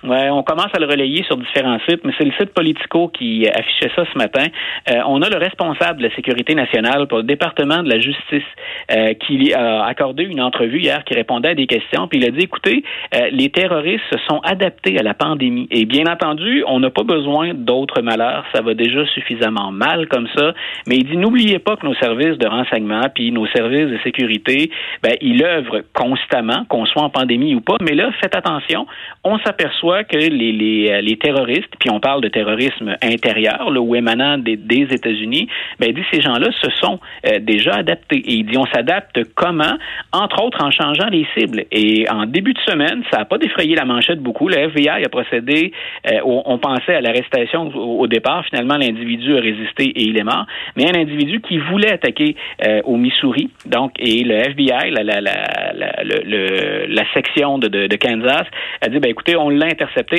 On 0.06 0.42
commence 0.42 0.68
à 0.74 0.80
le 0.80 0.86
relayer 0.86 1.24
sur 1.24 1.36
différents 1.38 1.78
sites, 1.88 2.04
mais 2.04 2.12
c'est 2.18 2.24
le 2.24 2.32
site 2.32 2.52
Politico 2.52 3.08
qui 3.08 3.48
affichait 3.48 3.90
ça 3.96 4.04
ce 4.12 4.18
matin. 4.18 4.46
Euh, 4.90 5.00
on 5.06 5.22
a 5.22 5.30
le 5.30 5.38
responsable 5.38 5.98
de 5.98 6.08
la 6.08 6.14
sécurité 6.14 6.54
nationale 6.54 7.06
pour 7.06 7.18
le 7.18 7.24
département 7.24 7.82
de 7.82 7.88
la 7.88 7.98
justice 7.98 8.44
euh, 8.90 9.14
qui 9.14 9.54
a 9.54 9.84
accordé 9.84 10.24
une 10.24 10.42
entrevue 10.42 10.80
hier 10.80 11.02
qui 11.04 11.14
répondait 11.14 11.50
à 11.50 11.54
des 11.54 11.66
questions, 11.66 12.06
puis 12.06 12.18
il 12.18 12.26
a 12.26 12.30
dit 12.30 12.44
écoutez, 12.44 12.84
euh, 13.14 13.28
les 13.30 13.48
terroristes 13.48 14.04
se 14.12 14.18
sont 14.28 14.40
adaptés 14.40 14.98
à 14.98 15.02
la 15.02 15.14
pandémie. 15.14 15.68
Et 15.70 15.86
bien 15.86 16.04
entendu, 16.04 16.64
on 16.66 16.80
n'a 16.80 16.90
pas 16.90 17.04
besoin 17.04 17.54
d'autres 17.54 18.02
malheurs, 18.02 18.44
ça 18.54 18.60
va 18.60 18.74
déjà 18.74 19.06
suffisamment 19.06 19.72
mal 19.72 20.06
comme 20.08 20.28
ça, 20.36 20.52
mais 20.86 20.96
il 20.96 21.04
dit 21.04 21.16
n'oubliez 21.16 21.58
pas 21.58 21.76
que 21.76 21.86
nos 21.86 21.94
services 21.94 22.36
de 22.36 22.46
renseignement 22.46 23.08
puis 23.14 23.32
nos 23.32 23.46
services 23.46 23.88
de 23.88 23.98
sécurité, 24.04 24.70
ben 25.02 25.14
ils 25.22 25.42
œuvrent 25.42 25.80
constamment, 25.94 26.64
qu'on 26.68 26.84
soit 26.84 27.02
en 27.02 27.10
pandémie 27.10 27.54
ou 27.54 27.62
pas, 27.62 27.76
mais 27.80 27.94
là 27.94 28.10
faites 28.20 28.36
attention, 28.36 28.86
on 29.24 29.38
s'aperçoit 29.38 29.93
que 30.02 30.16
les, 30.16 30.90
euh, 30.90 31.00
les, 31.00 31.16
terroristes, 31.16 31.70
puis 31.78 31.90
on 31.90 32.00
parle 32.00 32.20
de 32.22 32.28
terrorisme 32.28 32.96
intérieur, 33.02 33.70
là, 33.70 33.80
ou 33.80 33.94
émanant 33.94 34.38
des, 34.38 34.56
des 34.56 34.88
États-Unis, 34.90 35.48
ben, 35.78 35.90
il 35.90 35.94
dit 35.94 36.02
ces 36.12 36.20
gens-là 36.20 36.48
se 36.60 36.70
sont 36.80 36.98
euh, 37.26 37.38
déjà 37.38 37.74
adaptés. 37.76 38.16
Et 38.16 38.34
il 38.34 38.46
dit 38.46 38.58
on 38.58 38.66
s'adapte 38.66 39.20
comment? 39.34 39.76
Entre 40.12 40.42
autres 40.42 40.64
en 40.64 40.70
changeant 40.70 41.08
les 41.08 41.26
cibles. 41.36 41.64
Et 41.70 42.06
en 42.10 42.26
début 42.26 42.54
de 42.54 42.60
semaine, 42.60 43.04
ça 43.12 43.18
n'a 43.18 43.24
pas 43.24 43.38
défrayé 43.38 43.76
la 43.76 43.84
manchette 43.84 44.20
beaucoup. 44.20 44.48
Le 44.48 44.56
FBI 44.56 45.04
a 45.04 45.08
procédé, 45.08 45.72
euh, 46.10 46.18
on 46.24 46.58
pensait 46.58 46.96
à 46.96 47.00
l'arrestation 47.00 47.68
au, 47.74 48.06
départ. 48.06 48.44
Finalement, 48.46 48.76
l'individu 48.76 49.36
a 49.36 49.40
résisté 49.40 49.84
et 49.84 50.02
il 50.02 50.18
est 50.18 50.24
mort. 50.24 50.46
Mais 50.76 50.90
un 50.90 50.98
individu 50.98 51.40
qui 51.40 51.58
voulait 51.58 51.92
attaquer 51.92 52.36
au 52.84 52.96
Missouri, 52.96 53.50
donc, 53.66 53.92
et 53.98 54.24
le 54.24 54.34
FBI, 54.34 54.90
la, 54.90 55.02
la, 55.02 55.20
la, 55.20 55.72
la, 55.74 55.92
le, 56.02 56.86
la 56.88 57.12
section 57.12 57.58
de, 57.58 57.68
de, 57.68 57.96
Kansas, 57.96 58.46
a 58.80 58.88
dit, 58.88 58.98
ben 58.98 59.10
écoutez, 59.10 59.36
on 59.36 59.50
l'a 59.50 59.66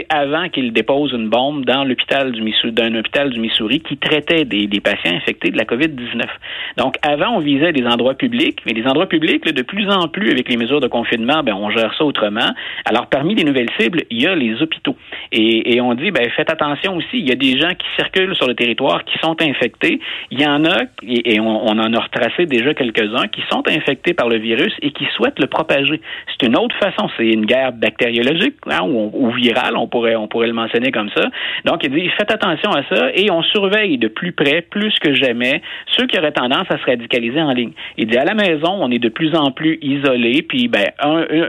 avant 0.09 0.49
qu'il 0.49 0.73
dépose 0.73 1.13
une 1.13 1.29
bombe 1.29 1.65
dans 1.65 1.83
l'hôpital 1.83 2.31
du 2.31 2.41
Missouri, 2.41 2.71
d'un 2.71 2.93
hôpital 2.95 3.29
du 3.29 3.39
Missouri 3.39 3.79
qui 3.79 3.97
traitait 3.97 4.45
des, 4.45 4.67
patients 4.79 5.15
infectés 5.15 5.51
de 5.51 5.57
la 5.57 5.63
COVID-19. 5.63 6.23
Donc, 6.77 6.95
avant, 7.01 7.37
on 7.37 7.39
visait 7.39 7.71
des 7.71 7.85
endroits 7.85 8.13
publics, 8.13 8.59
mais 8.65 8.73
les 8.73 8.85
endroits 8.85 9.07
publics, 9.07 9.45
de 9.45 9.61
plus 9.61 9.89
en 9.89 10.07
plus, 10.07 10.31
avec 10.31 10.49
les 10.49 10.57
mesures 10.57 10.81
de 10.81 10.87
confinement, 10.87 11.43
ben, 11.43 11.53
on 11.53 11.69
gère 11.69 11.93
ça 11.97 12.03
autrement. 12.03 12.51
Alors, 12.85 13.07
parmi 13.07 13.35
les 13.35 13.43
nouvelles 13.43 13.69
cibles, 13.79 14.03
il 14.09 14.21
y 14.21 14.27
a 14.27 14.35
les 14.35 14.61
hôpitaux. 14.61 14.95
Et, 15.31 15.79
on 15.81 15.93
dit, 15.93 16.11
ben, 16.11 16.29
faites 16.35 16.51
attention 16.51 16.95
aussi, 16.95 17.19
il 17.19 17.27
y 17.27 17.31
a 17.31 17.35
des 17.35 17.59
gens 17.59 17.73
qui 17.73 17.87
circulent 17.95 18.35
sur 18.35 18.47
le 18.47 18.55
territoire 18.55 19.03
qui 19.05 19.17
sont 19.19 19.35
infectés. 19.41 19.99
Il 20.31 20.41
y 20.41 20.45
en 20.45 20.65
a, 20.65 20.83
et, 21.03 21.39
on, 21.39 21.67
en 21.67 21.93
a 21.93 21.99
retracé 21.99 22.45
déjà 22.45 22.73
quelques-uns, 22.73 23.27
qui 23.27 23.41
sont 23.51 23.63
infectés 23.67 24.13
par 24.13 24.29
le 24.29 24.37
virus 24.37 24.73
et 24.81 24.91
qui 24.91 25.05
souhaitent 25.15 25.39
le 25.39 25.47
propager. 25.47 26.01
C'est 26.27 26.47
une 26.47 26.57
autre 26.57 26.75
façon. 26.77 27.09
C'est 27.17 27.27
une 27.27 27.45
guerre 27.45 27.71
bactériologique, 27.71 28.55
hein, 28.69 28.81
ou, 28.83 29.11
ou 29.13 29.31
on 29.75 29.87
pourrait, 29.87 30.15
on 30.15 30.27
pourrait 30.27 30.47
le 30.47 30.53
mentionner 30.53 30.91
comme 30.91 31.09
ça. 31.15 31.25
Donc, 31.65 31.83
il 31.83 31.91
dit, 31.91 32.09
faites 32.17 32.31
attention 32.31 32.71
à 32.71 32.83
ça 32.89 33.09
et 33.13 33.29
on 33.31 33.41
surveille 33.43 33.97
de 33.97 34.07
plus 34.07 34.31
près, 34.31 34.61
plus 34.61 34.93
que 34.99 35.13
jamais, 35.13 35.61
ceux 35.87 36.07
qui 36.07 36.17
auraient 36.17 36.31
tendance 36.31 36.67
à 36.69 36.77
se 36.77 36.85
radicaliser 36.85 37.41
en 37.41 37.51
ligne. 37.51 37.71
Il 37.97 38.07
dit, 38.07 38.17
à 38.17 38.25
la 38.25 38.33
maison, 38.33 38.77
on 38.79 38.91
est 38.91 38.99
de 38.99 39.09
plus 39.09 39.35
en 39.35 39.51
plus 39.51 39.77
isolé, 39.81 40.41
puis 40.41 40.67
ben, 40.67 40.85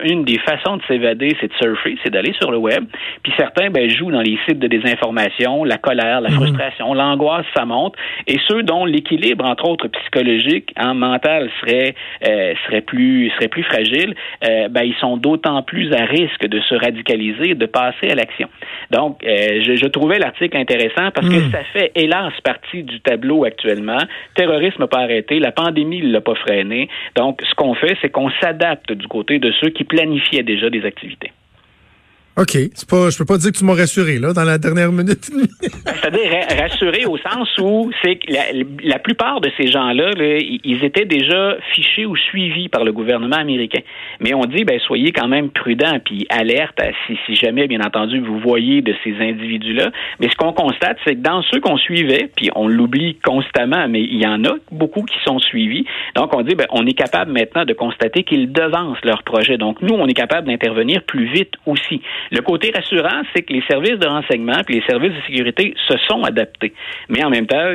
une 0.04 0.24
des 0.24 0.38
façons 0.38 0.76
de 0.76 0.82
s'évader, 0.88 1.36
c'est 1.40 1.48
de 1.48 1.54
surfer, 1.54 1.96
c'est 2.02 2.10
d'aller 2.10 2.34
sur 2.40 2.50
le 2.50 2.58
web. 2.58 2.84
Puis 3.22 3.32
certains 3.36 3.70
ben, 3.70 3.88
jouent 3.90 4.10
dans 4.10 4.22
les 4.22 4.38
sites 4.46 4.58
de 4.58 4.66
désinformation, 4.66 5.64
la 5.64 5.78
colère, 5.78 6.20
la 6.20 6.30
mhm. 6.30 6.36
frustration, 6.36 6.94
l'angoisse, 6.94 7.46
ça 7.56 7.64
monte. 7.64 7.94
Et 8.26 8.38
ceux 8.48 8.62
dont 8.62 8.84
l'équilibre, 8.84 9.44
entre 9.44 9.68
autres 9.68 9.88
psychologique, 9.88 10.72
hein, 10.76 10.94
mental, 10.94 11.50
serait, 11.60 11.94
euh, 12.26 12.54
serait, 12.66 12.80
plus, 12.80 13.30
serait 13.36 13.48
plus 13.48 13.62
fragile, 13.62 14.14
euh, 14.44 14.68
ben, 14.68 14.82
ils 14.82 14.96
sont 14.96 15.16
d'autant 15.16 15.62
plus 15.62 15.92
à 15.92 16.04
risque 16.04 16.46
de 16.46 16.60
se 16.60 16.74
radicaliser, 16.74 17.54
de 17.54 17.66
passer 17.66 17.85
à 17.86 18.14
l'action. 18.14 18.48
Donc, 18.90 19.22
euh, 19.24 19.62
je, 19.62 19.86
trouvais 19.86 20.18
l'article 20.18 20.56
intéressant 20.56 21.10
parce 21.14 21.28
que 21.28 21.48
hmm. 21.48 21.50
ça 21.50 21.64
fait, 21.72 21.92
hélas, 21.94 22.32
partie 22.42 22.82
du 22.82 23.00
tableau 23.00 23.44
actuellement. 23.44 23.98
Terrorisme 24.34 24.82
n'a 24.82 24.86
pas 24.86 25.00
arrêté, 25.00 25.38
la 25.38 25.52
pandémie 25.52 26.02
ne 26.02 26.12
l'a 26.12 26.20
pas 26.20 26.34
freiné. 26.34 26.88
Donc, 27.16 27.40
ce 27.48 27.54
qu'on 27.54 27.74
fait, 27.74 27.96
c'est 28.02 28.10
qu'on 28.10 28.30
s'adapte 28.40 28.92
du 28.92 29.06
côté 29.08 29.38
de 29.38 29.52
ceux 29.60 29.70
qui 29.70 29.84
planifiaient 29.84 30.42
déjà 30.42 30.70
des 30.70 30.84
activités. 30.84 31.32
OK. 32.38 32.52
C'est 32.74 32.88
pas, 32.88 33.08
je 33.08 33.16
peux 33.16 33.24
pas 33.24 33.38
dire 33.38 33.50
que 33.50 33.56
tu 33.56 33.64
m'as 33.64 33.74
rassuré, 33.74 34.18
là, 34.18 34.34
dans 34.34 34.44
la 34.44 34.58
dernière 34.58 34.92
minute. 34.92 35.24
C'est-à-dire 35.62 36.30
rassuré 36.60 37.06
au 37.06 37.16
sens 37.16 37.48
où 37.58 37.90
c'est 38.02 38.16
que 38.16 38.26
la, 38.84 38.98
plupart 38.98 39.40
de 39.40 39.50
ces 39.56 39.68
gens-là, 39.68 40.10
ils 40.18 40.84
étaient 40.84 41.06
déjà 41.06 41.56
fichés 41.74 42.04
ou 42.04 42.14
suivis 42.14 42.68
par 42.68 42.84
le 42.84 42.92
gouvernement 42.92 43.36
américain. 43.36 43.80
Mais 44.20 44.34
on 44.34 44.44
dit, 44.44 44.64
ben, 44.64 44.78
soyez 44.80 45.12
quand 45.12 45.28
même 45.28 45.48
prudents 45.48 45.98
puis 46.04 46.26
alerte 46.28 46.78
si, 47.06 47.16
si 47.24 47.36
jamais, 47.36 47.68
bien 47.68 47.80
entendu, 47.80 48.20
vous 48.20 48.38
voyez 48.38 48.82
de 48.82 48.94
ces 49.02 49.14
individus-là. 49.18 49.90
Mais 50.20 50.28
ce 50.28 50.36
qu'on 50.36 50.52
constate, 50.52 50.98
c'est 51.06 51.14
que 51.14 51.22
dans 51.22 51.42
ceux 51.42 51.60
qu'on 51.60 51.78
suivait, 51.78 52.28
puis 52.36 52.50
on 52.54 52.68
l'oublie 52.68 53.16
constamment, 53.24 53.88
mais 53.88 54.02
il 54.02 54.22
y 54.22 54.26
en 54.26 54.44
a 54.44 54.56
beaucoup 54.70 55.04
qui 55.04 55.16
sont 55.24 55.38
suivis. 55.38 55.86
Donc, 56.14 56.36
on 56.36 56.42
dit, 56.42 56.54
ben, 56.54 56.66
on 56.70 56.84
est 56.86 56.92
capable 56.92 57.32
maintenant 57.32 57.64
de 57.64 57.72
constater 57.72 58.24
qu'ils 58.24 58.52
devancent 58.52 59.04
leur 59.04 59.22
projet. 59.22 59.56
Donc, 59.56 59.80
nous, 59.80 59.94
on 59.94 60.06
est 60.06 60.14
capable 60.14 60.48
d'intervenir 60.48 61.02
plus 61.04 61.32
vite 61.32 61.54
aussi. 61.64 62.02
Le 62.30 62.40
côté 62.40 62.72
rassurant, 62.74 63.22
c'est 63.34 63.42
que 63.42 63.52
les 63.52 63.62
services 63.62 63.98
de 63.98 64.06
renseignement 64.06 64.60
et 64.68 64.72
les 64.72 64.82
services 64.82 65.12
de 65.12 65.20
sécurité 65.26 65.74
se 65.88 65.96
sont 66.08 66.22
adaptés. 66.22 66.72
Mais 67.08 67.24
en 67.24 67.30
même 67.30 67.46
temps, 67.46 67.74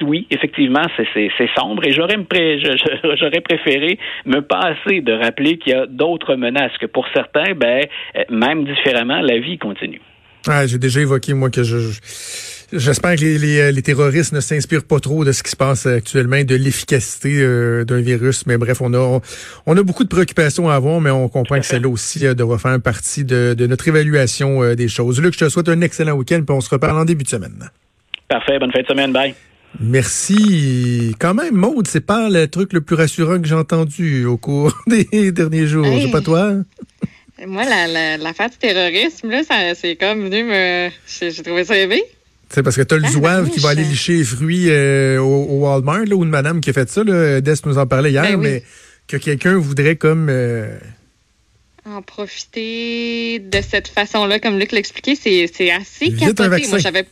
oui, 0.00 0.26
effectivement, 0.30 0.82
c'est 0.96 1.50
sombre 1.56 1.84
et 1.86 1.90
j'aurais 1.92 3.40
préféré 3.40 3.98
me 4.26 4.40
passer 4.40 5.00
de 5.00 5.12
rappeler 5.12 5.58
qu'il 5.58 5.72
y 5.72 5.76
a 5.76 5.86
d'autres 5.86 6.34
menaces 6.36 6.76
que 6.78 6.86
pour 6.86 7.06
certains, 7.14 7.54
ben, 7.54 7.84
euh, 8.16 8.22
même 8.30 8.64
différemment, 8.64 9.20
la 9.20 9.38
vie 9.38 9.58
continue. 9.58 10.00
Ah, 10.46 10.66
J'ai 10.66 10.78
déjà 10.78 11.00
évoqué, 11.00 11.34
moi, 11.34 11.50
que 11.50 11.62
je, 11.62 11.78
j'espère 12.72 13.16
que 13.16 13.20
les, 13.20 13.60
euh, 13.60 13.70
les, 13.70 13.82
terroristes 13.82 14.32
ne 14.32 14.40
s'inspirent 14.40 14.84
pas 14.84 15.00
trop 15.00 15.24
de 15.24 15.32
ce 15.32 15.42
qui 15.42 15.50
se 15.50 15.56
passe 15.56 15.86
actuellement, 15.86 16.42
de 16.42 16.54
l'efficacité 16.54 17.40
euh, 17.40 17.84
d'un 17.84 18.00
virus. 18.00 18.46
Mais 18.46 18.56
bref, 18.58 18.80
on 18.80 18.92
a, 18.94 19.20
on 19.66 19.76
a 19.76 19.82
beaucoup 19.82 20.04
de 20.04 20.08
préoccupations 20.08 20.68
à 20.68 20.74
avoir, 20.74 21.00
mais 21.00 21.10
on 21.10 21.28
comprend 21.28 21.58
que 21.58 21.66
celle-là 21.66 21.88
aussi 21.88 22.26
euh, 22.26 22.34
devra 22.34 22.58
faire 22.58 22.80
partie 22.80 23.24
de, 23.24 23.54
de 23.56 23.66
notre 23.66 23.88
évaluation 23.88 24.74
des 24.74 24.88
choses. 24.88 25.20
Luc, 25.20 25.34
je 25.34 25.44
te 25.44 25.48
souhaite 25.48 25.68
un 25.68 25.80
excellent 25.80 26.12
week-end, 26.12 26.42
puis 26.46 26.54
on 26.54 26.60
se 26.60 26.70
reparle 26.70 26.98
en 26.98 27.04
début 27.04 27.24
de 27.24 27.28
semaine. 27.28 27.70
Parfait, 28.28 28.58
bonne 28.58 28.72
fin 28.72 28.82
de 28.82 28.86
semaine, 28.86 29.12
bye. 29.12 29.34
Merci. 29.80 31.14
Quand 31.18 31.34
même, 31.34 31.54
Maude, 31.54 31.88
c'est 31.88 32.04
pas 32.04 32.28
le 32.28 32.46
truc 32.46 32.72
le 32.72 32.80
plus 32.80 32.94
rassurant 32.96 33.40
que 33.40 33.46
j'ai 33.46 33.54
entendu 33.54 34.24
au 34.24 34.36
cours 34.36 34.72
des 34.86 35.32
derniers 35.32 35.66
jours. 35.66 35.86
Hey. 35.86 36.02
C'est 36.02 36.10
pas 36.12 36.20
toi? 36.20 36.52
Moi, 37.46 37.64
la, 37.64 37.86
la, 37.88 38.16
l'affaire 38.16 38.48
du 38.48 38.56
terrorisme, 38.56 39.28
là, 39.30 39.42
ça, 39.42 39.74
c'est 39.74 39.96
comme 39.96 40.24
venu 40.28 40.44
me. 40.44 40.88
J'ai, 41.06 41.32
trouvé 41.42 41.64
ça 41.64 41.76
élevé. 41.76 42.02
C'est 42.48 42.62
parce 42.62 42.76
que 42.76 42.82
t'as 42.82 42.96
le 42.96 43.04
Ah, 43.06 43.10
zouave 43.10 43.50
qui 43.50 43.58
va 43.58 43.70
aller 43.70 43.82
licher 43.82 44.18
les 44.18 44.24
fruits 44.24 44.70
euh, 44.70 45.18
au, 45.18 45.44
au 45.46 45.58
Walmart, 45.66 46.04
là, 46.04 46.14
ou 46.14 46.22
une 46.22 46.30
madame 46.30 46.60
qui 46.60 46.70
a 46.70 46.72
fait 46.72 46.88
ça. 46.88 47.02
Là. 47.02 47.40
Des 47.40 47.54
nous 47.66 47.78
en 47.78 47.86
parlait 47.86 48.12
hier, 48.12 48.22
Ben 48.22 48.36
oui. 48.36 48.42
mais 48.42 48.62
que 49.08 49.16
quelqu'un 49.16 49.56
voudrait 49.56 49.96
comme... 49.96 50.28
euh, 50.30 50.78
En 51.84 52.02
profiter 52.02 53.40
de 53.40 53.60
cette 53.60 53.88
façon-là, 53.88 54.38
comme 54.38 54.58
Luc 54.58 54.70
l'expliquait, 54.70 55.16
c'est, 55.16 55.50
c'est 55.52 55.70
assez 55.72 56.12
capoté. 56.12 56.68
Moi, 56.68 56.78
j'avais. 56.78 57.06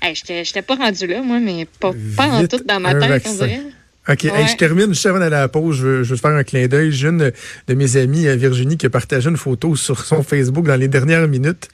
Hey, 0.00 0.14
j'étais, 0.14 0.62
pas 0.62 0.76
rendu 0.76 1.06
là, 1.06 1.22
moi, 1.22 1.40
mais 1.40 1.66
pas, 1.80 1.92
pas 2.16 2.26
en 2.28 2.46
tout 2.46 2.62
dans 2.64 2.78
ma 2.78 2.94
tête, 2.94 3.26
on 3.26 3.34
dirait. 3.34 3.62
OK, 4.08 4.24
hey, 4.24 4.30
Ouais. 4.30 4.46
je 4.48 4.56
termine 4.56 4.88
juste 4.88 5.06
avant 5.06 5.18
d'aller 5.18 5.36
à 5.36 5.40
la 5.40 5.48
pause. 5.48 5.76
Je 5.76 5.86
veux, 5.86 6.02
je 6.04 6.10
veux 6.10 6.16
te 6.16 6.20
faire 6.20 6.30
un 6.36 6.44
clin 6.44 6.66
d'œil. 6.68 6.92
J'ai 6.92 7.08
une 7.08 7.32
de 7.68 7.74
mes 7.74 7.96
amies, 7.96 8.28
euh, 8.28 8.36
Virginie, 8.36 8.76
qui 8.76 8.86
a 8.86 8.90
partagé 8.90 9.28
une 9.28 9.36
photo 9.36 9.74
sur 9.76 10.04
son 10.04 10.22
Facebook 10.22 10.66
dans 10.66 10.76
les 10.76 10.88
dernières 10.88 11.26
minutes. 11.26 11.68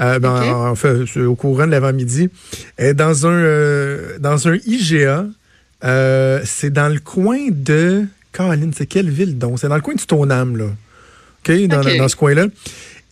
Euh, 0.00 0.18
ben, 0.18 0.42
en 0.52 0.74
fait, 0.74 1.16
au 1.18 1.34
courant 1.34 1.66
de 1.66 1.70
l'avant-midi. 1.70 2.30
Dans 2.94 3.26
un, 3.26 3.30
euh, 3.32 4.18
dans 4.18 4.48
un 4.48 4.56
IGA. 4.66 5.26
Euh, 5.84 6.40
c'est 6.44 6.70
dans 6.70 6.88
le 6.92 7.00
coin 7.00 7.48
de... 7.50 8.04
Caroline, 8.32 8.72
c'est 8.76 8.86
quelle 8.86 9.10
ville 9.10 9.36
donc? 9.36 9.58
C'est 9.58 9.68
dans 9.68 9.74
le 9.74 9.80
coin 9.82 9.94
du 9.94 10.02
Stoneham, 10.02 10.56
là. 10.56 10.66
OK? 10.66 11.66
Dans, 11.66 11.82
OK. 11.82 11.96
dans 11.98 12.08
ce 12.08 12.16
coin-là. 12.16 12.46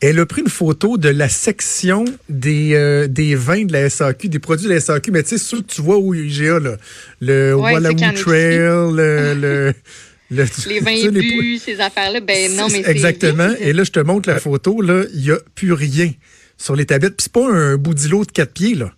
Elle 0.00 0.18
a 0.18 0.24
pris 0.26 0.40
une 0.40 0.48
photo 0.48 0.96
de 0.96 1.10
la 1.10 1.28
section 1.28 2.04
des, 2.30 2.72
euh, 2.74 3.06
des 3.06 3.34
vins 3.34 3.64
de 3.64 3.72
la 3.72 3.90
SAQ, 3.90 4.28
des 4.30 4.38
produits 4.38 4.66
de 4.66 4.72
la 4.72 4.80
SAQ, 4.80 5.10
mais 5.10 5.22
tu 5.22 5.30
sais, 5.30 5.38
ceux 5.38 5.60
que 5.60 5.66
tu 5.72 5.82
vois 5.82 5.98
au 5.98 6.14
IGA, 6.14 6.58
là. 6.58 6.76
Le 7.20 7.54
Ouais, 7.54 7.72
Walla 7.74 7.90
ceux 7.90 7.94
qu'il 7.96 8.06
y 8.06 8.08
en 8.08 8.10
a 8.10 8.14
Trail, 8.14 8.56
le, 8.58 9.34
le, 9.34 9.74
le- 10.30 10.46
Les 10.68 10.80
vins 10.80 11.10
les- 11.10 11.10
bu, 11.10 11.58
ces 11.58 11.80
affaires-là, 11.80 12.20
ben 12.20 12.50
non, 12.56 12.68
mais 12.70 12.82
c'est. 12.82 12.90
Exactement. 12.90 13.50
Et 13.60 13.74
là, 13.74 13.84
je 13.84 13.90
te 13.90 14.00
montre 14.00 14.28
la 14.30 14.38
photo, 14.40 14.80
là, 14.80 15.04
il 15.12 15.20
n'y 15.20 15.30
a 15.32 15.38
plus 15.54 15.72
rien 15.74 16.10
sur 16.56 16.76
les 16.76 16.86
tablettes. 16.86 17.16
Puis 17.16 17.24
c'est 17.24 17.32
pas 17.32 17.50
un 17.52 17.76
bout 17.76 17.92
d'îlot 17.94 18.24
de 18.24 18.32
quatre 18.32 18.52
pieds, 18.52 18.74
là. 18.74 18.92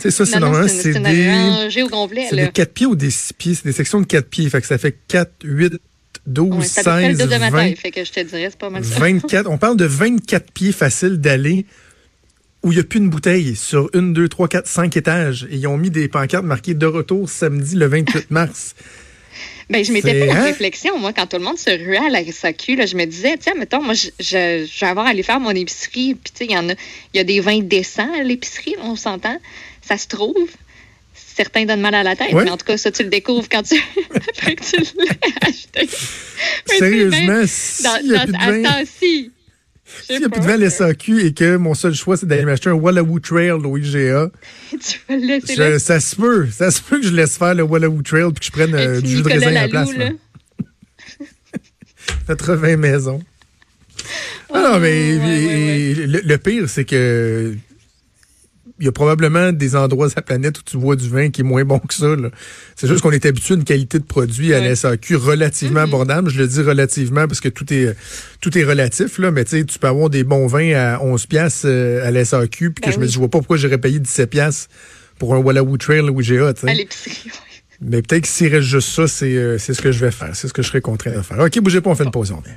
Sais, 0.00 0.12
ça, 0.12 0.24
c'est 0.26 0.38
normalement, 0.38 0.68
c'est, 0.68 0.82
c'est 0.82 0.92
c'est 0.94 1.00
des, 1.00 1.30
rangée 1.30 1.82
au 1.82 1.88
complet, 1.88 2.26
c'est 2.30 2.36
des 2.36 2.48
quatre 2.52 2.72
pieds 2.72 2.86
ou 2.86 2.94
des 2.94 3.10
six 3.10 3.32
pieds. 3.32 3.54
C'est 3.56 3.64
des 3.64 3.72
sections 3.72 4.00
de 4.00 4.06
quatre 4.06 4.28
pieds. 4.28 4.48
Fait 4.48 4.60
que 4.60 4.66
ça 4.68 4.78
fait 4.78 4.96
4, 5.08 5.30
8, 5.42 5.74
12, 6.26 6.56
Ouais, 6.56 6.64
c'est 6.64 6.80
à 6.80 6.84
peu 6.84 6.90
près 6.90 7.08
le 7.08 7.16
16, 7.16 7.18
double 7.18 7.32
de 7.34 7.38
ma 7.38 7.50
20, 7.50 7.58
taille, 7.58 7.76
fait 7.76 7.90
que 7.90 8.04
je 8.04 8.12
te 8.12 8.20
dirais, 8.20 8.50
pas 8.58 8.70
mal 8.70 8.84
ça. 8.84 8.98
24. 8.98 9.50
On 9.50 9.58
parle 9.58 9.76
de 9.76 9.84
24 9.84 10.52
pieds 10.52 10.72
faciles 10.72 11.18
d'aller 11.18 11.66
où 12.62 12.72
il 12.72 12.76
n'y 12.76 12.80
a 12.80 12.84
plus 12.84 12.98
une 12.98 13.10
bouteille 13.10 13.56
sur 13.56 13.90
une, 13.92 14.14
deux, 14.14 14.28
trois, 14.28 14.48
quatre, 14.48 14.66
cinq 14.66 14.96
étages. 14.96 15.46
Et 15.50 15.56
ils 15.56 15.66
ont 15.66 15.76
mis 15.76 15.90
des 15.90 16.08
pancartes 16.08 16.46
marquées 16.46 16.74
de 16.74 16.86
retour 16.86 17.28
samedi 17.28 17.76
le 17.76 17.86
28 17.86 18.30
mars. 18.30 18.74
Ben, 19.70 19.84
je 19.84 19.92
m'étais 19.92 20.12
fait 20.12 20.26
la 20.26 20.34
hein? 20.34 20.44
réflexion, 20.44 20.98
moi, 20.98 21.12
quand 21.12 21.26
tout 21.26 21.38
le 21.38 21.44
monde 21.44 21.58
se 21.58 21.70
ruait 21.70 21.96
à 21.98 22.10
la 22.10 22.22
SAQ, 22.24 22.76
là, 22.76 22.86
je 22.86 22.96
me 22.96 23.06
disais, 23.06 23.36
tiens, 23.38 23.54
mettons, 23.54 23.82
moi, 23.82 23.94
je, 23.94 24.08
je, 24.20 24.66
je 24.70 24.80
vais 24.80 24.86
avoir 24.86 25.06
à 25.06 25.10
aller 25.10 25.22
faire 25.22 25.40
mon 25.40 25.50
épicerie, 25.50 26.14
puis 26.14 26.32
tu 26.32 26.38
sais, 26.38 26.44
il 26.44 26.52
y 26.52 26.58
en 26.58 26.68
a, 26.68 26.72
il 26.72 27.16
y 27.16 27.18
a 27.18 27.24
des 27.24 27.40
vins 27.40 27.60
décents 27.60 28.12
à 28.18 28.22
l'épicerie, 28.22 28.76
on 28.82 28.94
s'entend, 28.94 29.38
ça 29.80 29.96
se 29.96 30.06
trouve. 30.06 30.50
Certains 31.36 31.64
donnent 31.64 31.80
mal 31.80 31.94
à 31.94 32.02
la 32.04 32.14
tête, 32.14 32.32
Ouais. 32.32 32.44
mais 32.44 32.50
en 32.50 32.56
tout 32.56 32.64
cas, 32.66 32.76
ça, 32.76 32.90
tu 32.92 33.02
le 33.02 33.08
découvres 33.08 33.48
quand 33.50 33.62
tu, 33.62 33.74
après 34.28 34.54
que 34.54 34.62
tu 34.64 34.76
l'as 34.98 35.48
acheté. 35.48 35.88
Mais 36.70 36.76
Sérieusement, 36.78 37.18
bien- 37.26 37.46
s'il 37.46 37.84
dans, 37.84 38.02
n'y 38.02 38.14
a 38.14 38.18
dans, 38.18 38.24
plus 38.24 38.32
de 38.32 38.38
à 38.38 38.50
vin, 38.72 38.80
je 38.80 38.84
sais 38.84 39.30
s'il 40.06 40.20
y 40.22 40.24
a 40.24 40.28
plus 40.28 40.40
de 40.40 40.46
vin 40.46 40.54
à 40.54 40.56
la 40.56 40.70
SAQ 40.70 41.24
et 41.26 41.34
que 41.34 41.56
mon 41.56 41.74
seul 41.74 41.92
choix, 41.94 42.16
c'est 42.16 42.26
d'aller 42.26 42.44
m'acheter 42.44 42.70
un 42.70 42.74
Wallawoo 42.74 43.18
Trail 43.20 43.50
au 43.50 43.76
IGA, 43.76 44.30
Tu 44.70 44.78
vas 45.08 45.16
le 45.16 45.26
laisser 45.26 45.54
je- 45.56 45.60
là. 45.62 45.78
ça 45.78 45.98
se 46.00 46.14
peut. 46.16 46.48
Ça 46.50 46.70
se 46.70 46.80
peut 46.80 47.00
que 47.00 47.06
je 47.06 47.12
laisse 47.12 47.36
faire 47.36 47.54
le 47.54 47.62
Wallawoo 47.64 48.02
Trail 48.02 48.30
puis 48.32 48.40
que 48.40 48.46
je 48.46 48.50
prenne 48.50 48.74
euh, 48.74 49.00
du 49.00 49.16
jus 49.16 49.22
de 49.22 49.28
raisin 49.28 49.48
à 49.48 49.50
la 49.50 49.68
place. 49.68 49.94
là. 49.96 50.10
là. 50.10 50.10
80 52.28 52.76
maisons. 52.76 53.22
Ah 54.52 54.70
non, 54.72 54.78
mais 54.78 55.16
ouais, 55.16 55.18
ouais, 55.24 55.80
et- 55.80 55.94
Le, 56.06 56.20
le 56.24 56.38
pire, 56.38 56.68
c'est 56.68 56.84
que 56.84 57.54
y 58.84 58.88
a 58.88 58.92
probablement 58.92 59.52
des 59.52 59.76
endroits 59.76 60.08
sur 60.08 60.18
la 60.18 60.22
planète 60.22 60.58
où 60.58 60.62
tu 60.62 60.76
bois 60.76 60.96
du 60.96 61.08
vin 61.08 61.30
qui 61.30 61.40
est 61.40 61.44
moins 61.44 61.64
bon 61.64 61.78
que 61.78 61.94
ça. 61.94 62.06
C'est 62.76 62.86
juste 62.88 63.00
qu'on 63.02 63.10
est 63.10 63.24
habitué 63.26 63.54
à 63.54 63.56
une 63.56 63.64
qualité 63.64 63.98
de 63.98 64.04
produit 64.04 64.52
à 64.54 64.60
la. 64.60 64.74
SAQ 64.76 65.16
relativement 65.16 65.80
Mhm. 65.80 65.88
abordable. 65.88 66.30
Je 66.30 66.38
le 66.38 66.46
dis 66.48 66.60
relativement 66.62 67.26
parce 67.26 67.40
que 67.40 67.48
tout 67.48 67.72
est 67.72 67.94
tout 68.40 68.56
est 68.58 68.64
relatif, 68.64 69.18
là, 69.18 69.30
mais 69.30 69.44
tu 69.44 69.58
sais, 69.58 69.64
tu 69.64 69.78
peux 69.78 69.86
avoir 69.88 70.10
des 70.10 70.24
bons 70.24 70.46
vins 70.46 70.72
à 70.74 71.00
11 71.02 71.26
piastres 71.26 71.66
euh, 71.66 72.06
à 72.06 72.10
la 72.10 72.24
SAQ, 72.24 72.70
puis 72.72 72.80
que 72.82 72.86
Ben 72.88 72.92
je 72.94 72.98
me 73.00 73.06
dis, 73.06 73.12
je 73.12 73.18
vois 73.18 73.28
pas 73.28 73.38
pourquoi 73.38 73.56
j'aurais 73.56 73.78
payé 73.78 73.98
17 73.98 74.28
piastres 74.30 74.68
pour 75.18 75.34
un 75.34 75.38
Wallawoo 75.38 75.76
Trail 75.76 76.00
ou. 76.00 76.20
À 76.20 76.74
l'épicerie, 76.74 77.22
ouais. 77.26 77.30
Mais 77.80 78.02
peut-être 78.02 78.22
que 78.22 78.28
s'il 78.28 78.48
reste 78.54 78.66
juste 78.68 78.88
ça, 78.90 79.06
c'est 79.08 79.36
euh, 79.36 79.58
c'est 79.58 79.74
ce 79.74 79.82
que 79.82 79.92
je 79.92 79.98
vais 80.04 80.10
faire. 80.10 80.30
C'est 80.34 80.48
ce 80.48 80.52
que 80.52 80.62
je 80.62 80.68
serais 80.68 80.80
contraint 80.80 81.12
de 81.12 81.22
faire. 81.22 81.38
OK, 81.38 81.58
bougez 81.60 81.80
pas, 81.80 81.90
on 81.90 81.94
fait 81.94 82.04
une 82.04 82.10
pause, 82.10 82.30
on 82.32 82.36
revient. 82.38 82.56